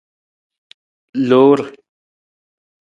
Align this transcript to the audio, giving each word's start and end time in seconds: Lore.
Lore. 1.29 1.67